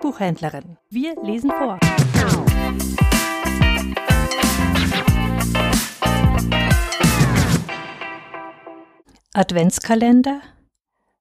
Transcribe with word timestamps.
Buchhändlerin. 0.00 0.76
Wir 0.88 1.14
lesen 1.22 1.50
vor. 1.50 1.78
Adventskalender 9.32 10.40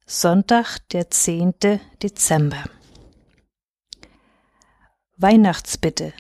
Sonntag, 0.06 0.80
der 0.90 1.10
10. 1.10 1.54
Dezember 2.02 2.64
Weihnachtsbitte 5.18 6.14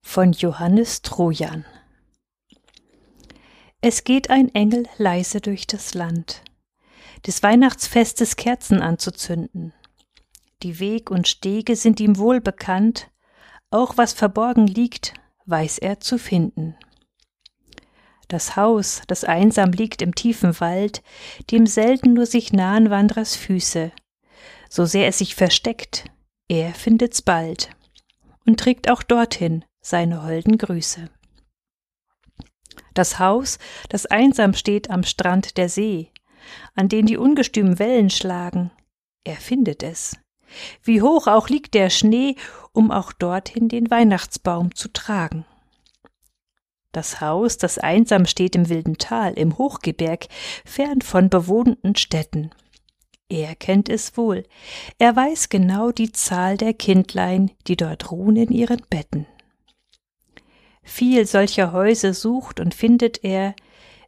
von 0.00 0.32
Johannes 0.32 1.02
Trojan 1.02 1.64
Es 3.80 4.04
geht 4.04 4.30
ein 4.30 4.54
Engel 4.54 4.86
leise 4.96 5.40
durch 5.40 5.66
das 5.66 5.94
Land, 5.94 6.42
des 7.26 7.42
Weihnachtsfestes 7.42 8.36
Kerzen 8.36 8.80
anzuzünden. 8.80 9.74
Die 10.64 10.80
Weg 10.80 11.10
und 11.10 11.28
Stege 11.28 11.76
sind 11.76 12.00
ihm 12.00 12.16
wohl 12.16 12.40
bekannt, 12.40 13.10
auch 13.70 13.98
was 13.98 14.14
verborgen 14.14 14.66
liegt, 14.66 15.12
weiß 15.44 15.76
er 15.76 16.00
zu 16.00 16.18
finden. 16.18 16.74
Das 18.28 18.56
Haus, 18.56 19.02
das 19.06 19.24
einsam 19.24 19.72
liegt 19.72 20.00
im 20.00 20.14
tiefen 20.14 20.58
Wald, 20.60 21.02
dem 21.50 21.66
selten 21.66 22.14
nur 22.14 22.24
sich 22.24 22.54
nahen 22.54 22.88
Wandrers 22.88 23.36
Füße. 23.36 23.92
So 24.70 24.86
sehr 24.86 25.06
es 25.06 25.18
sich 25.18 25.34
versteckt, 25.34 26.06
er 26.48 26.72
findet's 26.72 27.20
bald 27.20 27.68
und 28.46 28.58
trägt 28.58 28.88
auch 28.88 29.02
dorthin 29.02 29.66
seine 29.82 30.22
holden 30.22 30.56
Grüße. 30.56 31.10
Das 32.94 33.18
Haus, 33.18 33.58
das 33.90 34.06
einsam 34.06 34.54
steht 34.54 34.88
am 34.88 35.02
Strand 35.02 35.58
der 35.58 35.68
See, 35.68 36.10
an 36.74 36.88
den 36.88 37.04
die 37.04 37.18
ungestümen 37.18 37.78
Wellen 37.78 38.08
schlagen, 38.08 38.70
er 39.24 39.36
findet 39.36 39.82
es. 39.82 40.16
Wie 40.82 41.02
hoch 41.02 41.26
auch 41.26 41.48
liegt 41.48 41.74
der 41.74 41.90
Schnee, 41.90 42.36
um 42.72 42.90
auch 42.90 43.12
dorthin 43.12 43.68
den 43.68 43.90
Weihnachtsbaum 43.90 44.74
zu 44.74 44.92
tragen. 44.92 45.44
Das 46.92 47.20
Haus, 47.20 47.58
das 47.58 47.78
einsam 47.78 48.24
steht 48.24 48.54
im 48.54 48.68
wilden 48.68 48.98
Tal, 48.98 49.32
im 49.32 49.58
Hochgebirg, 49.58 50.28
fern 50.64 51.00
von 51.02 51.28
bewohnten 51.28 51.96
Städten. 51.96 52.50
Er 53.28 53.56
kennt 53.56 53.88
es 53.88 54.16
wohl. 54.16 54.44
Er 54.98 55.16
weiß 55.16 55.48
genau 55.48 55.90
die 55.90 56.12
Zahl 56.12 56.56
der 56.56 56.72
Kindlein, 56.72 57.50
die 57.66 57.76
dort 57.76 58.12
ruhen 58.12 58.36
in 58.36 58.52
ihren 58.52 58.82
Betten. 58.90 59.26
Viel 60.84 61.26
solcher 61.26 61.72
Häuser 61.72 62.14
sucht 62.14 62.60
und 62.60 62.74
findet 62.74 63.24
er, 63.24 63.56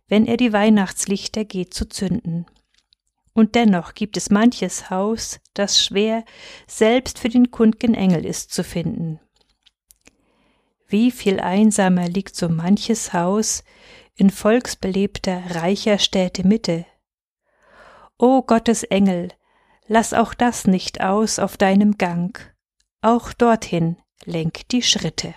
wenn 0.06 0.27
er 0.27 0.36
die 0.36 0.52
Weihnachtslichter 0.52 1.44
geht 1.44 1.74
zu 1.74 1.89
zünden. 1.89 2.47
Und 3.37 3.55
dennoch 3.55 3.92
gibt 3.92 4.17
es 4.17 4.31
manches 4.31 4.89
Haus, 4.89 5.41
das 5.53 5.84
schwer 5.84 6.25
selbst 6.67 7.19
für 7.19 7.29
den 7.29 7.51
kundgen 7.51 7.92
Engel 7.92 8.25
ist 8.25 8.51
zu 8.51 8.65
finden. 8.65 9.20
Wie 10.89 11.11
viel 11.11 11.39
einsamer 11.41 12.09
liegt 12.09 12.34
so 12.34 12.48
manches 12.48 13.12
Haus 13.12 13.62
in 14.14 14.31
volksbelebter, 14.31 15.42
reicher 15.51 15.98
Städte 15.98 16.47
Mitte. 16.47 16.87
O 18.17 18.41
Gottes 18.41 18.84
Engel, 18.84 19.29
lass 19.87 20.14
auch 20.14 20.33
das 20.33 20.67
nicht 20.67 21.03
aus 21.03 21.39
auf 21.39 21.59
deinem 21.59 21.98
Gang, 21.98 22.41
auch 23.03 23.34
dorthin 23.34 23.98
lenk 24.25 24.67
die 24.69 24.81
Schritte. 24.81 25.34